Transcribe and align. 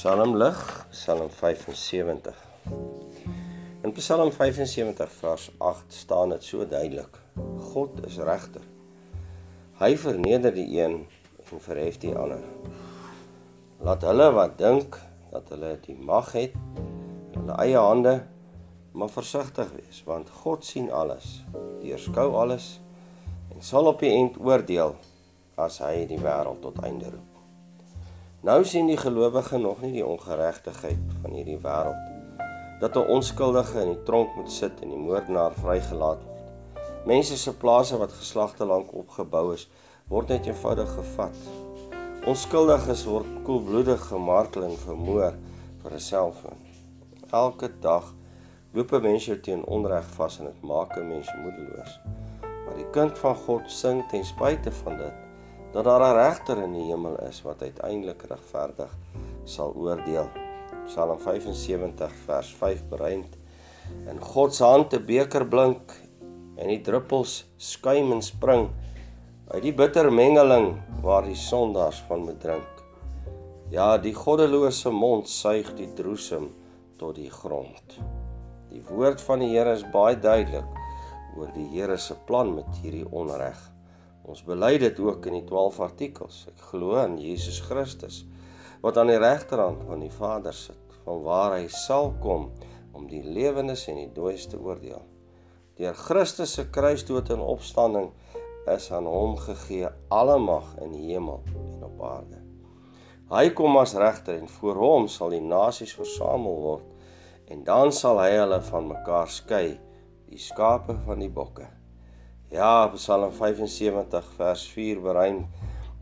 Psalm 0.00 0.36
lig, 0.36 0.86
Psalm 0.90 1.28
75. 1.28 2.34
In 3.82 3.92
Psalm 3.92 4.30
75 4.32 5.10
vers 5.12 5.50
8 5.58 5.92
staan 5.92 6.30
dit 6.32 6.44
so 6.44 6.64
duidelik: 6.64 7.18
God 7.58 8.00
is 8.08 8.16
regter. 8.16 8.64
Hy 9.76 9.90
verneder 10.00 10.54
die 10.56 10.64
een 10.78 10.94
en 11.52 11.60
verhef 11.66 11.98
die 12.00 12.14
ander. 12.16 12.40
Laat 13.84 14.06
hulle 14.08 14.30
wat 14.38 14.56
dink 14.56 14.96
dat 15.34 15.52
hulle 15.52 15.76
die 15.84 15.98
mag 16.00 16.32
het 16.32 16.56
in 16.80 17.42
hulle 17.42 17.58
eie 17.60 17.82
hande, 17.84 18.14
maar 18.96 19.12
versigtig 19.12 19.68
wees, 19.76 20.00
want 20.08 20.32
God 20.40 20.64
sien 20.64 20.88
alles, 20.88 21.42
deurskou 21.82 22.30
alles 22.40 22.78
en 23.52 23.60
sal 23.60 23.92
op 23.92 24.00
die 24.00 24.14
eind 24.16 24.40
oordeel 24.40 24.96
as 25.60 25.82
hy 25.84 26.06
die 26.08 26.22
wêreld 26.24 26.64
tot 26.64 26.80
einde 26.88 27.12
roep. 27.12 27.29
Nou 28.40 28.64
sien 28.64 28.86
die 28.88 28.96
gelowige 28.96 29.58
nog 29.58 29.82
nie 29.84 29.92
die 29.92 30.06
ongeregtigheid 30.06 31.10
van 31.20 31.34
hierdie 31.36 31.58
wêreld 31.60 32.08
dat 32.80 32.96
'n 32.96 33.10
onskuldige 33.16 33.80
in 33.80 33.90
die 33.92 34.02
tronk 34.02 34.36
moet 34.36 34.52
sit 34.52 34.80
en 34.80 34.88
die 34.88 34.98
moordenaar 34.98 35.52
vrygelaat 35.52 36.22
word. 36.24 36.80
Mense 37.04 37.36
se 37.36 37.52
plase 37.56 37.98
wat 37.98 38.12
geslagte 38.12 38.64
lank 38.64 38.94
opgebou 38.94 39.52
is, 39.52 39.68
word 40.08 40.28
net 40.28 40.46
eenvoudig 40.46 40.94
gevat. 40.94 41.36
Onskuldiges 42.24 43.04
word 43.04 43.26
koelbloedig 43.44 44.08
gemartel 44.08 44.62
en 44.62 44.76
vermoor 44.86 45.34
vir 45.82 45.92
'n 45.92 46.00
selfoon. 46.00 46.58
Elke 47.30 47.70
dag 47.80 48.14
loop 48.72 48.92
'n 48.92 49.02
mens 49.02 49.24
jou 49.26 49.40
teen 49.40 49.64
onreg 49.64 50.04
vas 50.16 50.38
en 50.38 50.44
dit 50.44 50.62
maak 50.62 50.96
'n 50.96 51.08
mens 51.08 51.28
moedeloos. 51.42 52.00
Maar 52.40 52.76
die 52.76 52.90
kind 52.90 53.18
van 53.18 53.36
God 53.36 53.70
sing 53.70 54.08
ten 54.08 54.24
spyte 54.24 54.72
van 54.72 54.96
dit 54.96 55.29
dat 55.72 55.84
daar 55.84 56.02
'n 56.02 56.16
regter 56.16 56.62
in 56.62 56.72
die 56.72 56.86
hemel 56.90 57.16
is 57.28 57.42
wat 57.42 57.62
uiteindelik 57.62 58.22
regverdig 58.22 58.96
sal 59.44 59.74
oordeel. 59.74 60.28
Psalm 60.86 61.18
75 61.18 62.12
vers 62.26 62.54
5 62.54 62.88
bereind 62.88 63.36
in 64.10 64.20
God 64.20 64.54
se 64.54 64.64
hand 64.64 64.94
'n 64.94 65.04
beker 65.06 65.44
blink 65.46 65.92
en 66.56 66.68
die 66.68 66.80
druppels 66.80 67.44
skuim 67.56 68.12
en 68.12 68.22
spring 68.22 68.68
uit 69.50 69.62
die 69.62 69.74
bitter 69.74 70.12
mengeling 70.12 70.76
waar 71.02 71.24
die 71.24 71.38
sondaars 71.38 72.02
van 72.08 72.20
moet 72.20 72.40
drink. 72.40 72.68
Ja, 73.70 73.98
die 73.98 74.14
goddelose 74.14 74.90
mond 74.90 75.28
suig 75.28 75.74
die 75.74 75.92
droesem 75.94 76.50
tot 76.96 77.14
die 77.14 77.30
grond. 77.30 77.98
Die 78.70 78.82
woord 78.90 79.20
van 79.20 79.38
die 79.38 79.50
Here 79.56 79.72
is 79.72 79.84
baie 79.90 80.18
duidelik 80.18 80.66
oor 81.36 81.50
die 81.54 81.68
Here 81.72 81.96
se 81.96 82.14
plan 82.26 82.54
met 82.54 82.82
hierdie 82.82 83.06
onreg. 83.10 83.58
Ons 84.28 84.42
bely 84.44 84.76
dit 84.78 84.98
ook 85.00 85.26
in 85.30 85.38
die 85.38 85.46
12 85.48 85.80
artikels. 85.80 86.42
Ek 86.50 86.66
glo 86.72 86.98
in 87.04 87.16
Jesus 87.20 87.60
Christus 87.64 88.24
wat 88.80 88.96
aan 88.96 89.10
die 89.12 89.20
regterhand 89.20 89.82
van 89.84 90.00
die 90.00 90.12
Vader 90.12 90.54
sit, 90.56 90.94
vanwaar 91.04 91.58
hy 91.58 91.66
sal 91.68 92.14
kom 92.22 92.48
om 92.96 93.08
die 93.10 93.22
lewendes 93.24 93.86
en 93.92 93.98
die 94.00 94.12
dooies 94.16 94.46
te 94.48 94.60
oordeel. 94.60 95.02
Deur 95.76 95.96
Christus 95.96 96.54
se 96.56 96.66
kruisdood 96.72 97.30
en 97.32 97.44
opstanding 97.44 98.10
is 98.68 98.90
aan 98.92 99.08
hom 99.08 99.36
gegee 99.40 99.88
alle 100.12 100.38
mag 100.40 100.72
in 100.84 100.94
die 100.96 101.10
hemel 101.12 101.42
en 101.52 101.84
op 101.88 102.02
aarde. 102.04 102.40
Hy 103.30 103.44
kom 103.56 103.76
as 103.78 103.94
regter 103.94 104.40
en 104.40 104.48
voor 104.50 104.80
hom 104.80 105.08
sal 105.08 105.32
die 105.32 105.44
nasies 105.44 105.92
versamel 105.96 106.56
word 106.64 107.52
en 107.52 107.64
dan 107.66 107.92
sal 107.94 108.20
hy 108.22 108.32
hulle 108.36 108.60
van 108.68 108.88
mekaar 108.90 109.30
skei, 109.30 109.78
die 110.30 110.40
skape 110.40 110.96
van 111.06 111.22
die 111.22 111.30
bokke. 111.30 111.66
Ja, 112.50 112.90
Psalm 112.96 113.30
75 113.30 114.24
vers 114.34 114.64
4 114.74 114.98
bereim 115.04 115.44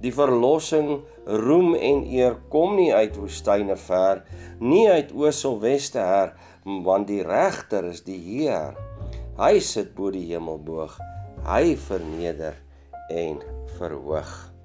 Die 0.00 0.12
verlossing, 0.14 1.02
roem 1.26 1.74
en 1.74 2.04
eer 2.06 2.38
kom 2.48 2.76
nie 2.78 2.88
uit 2.94 3.18
woestyne 3.18 3.76
ver, 3.76 4.22
nie 4.62 4.86
uit 4.88 5.10
oos 5.12 5.42
of 5.44 5.58
weste 5.60 6.00
her, 6.00 6.32
want 6.86 7.10
die 7.10 7.20
regter 7.26 7.90
is 7.90 8.04
die 8.06 8.20
Heer. 8.22 8.78
Hy 9.36 9.58
sit 9.60 9.90
bo 9.98 10.12
die 10.14 10.24
hemelboog. 10.30 10.94
Hy 11.44 11.74
verneder 11.88 12.56
en 13.10 13.42
verhoog. 13.76 14.57